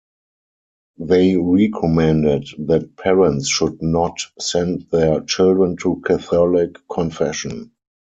[0.97, 7.71] They recommended that parents should not send their children to Catholic confession.